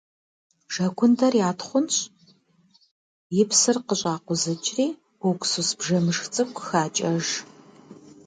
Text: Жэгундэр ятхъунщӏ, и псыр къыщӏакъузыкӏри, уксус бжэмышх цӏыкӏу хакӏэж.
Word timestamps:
Жэгундэр 0.73 1.33
ятхъунщӏ, 1.49 2.03
и 3.39 3.43
псыр 3.49 3.77
къыщӏакъузыкӏри, 3.87 4.87
уксус 5.29 5.69
бжэмышх 5.77 6.25
цӏыкӏу 6.33 6.63
хакӏэж. 6.67 7.27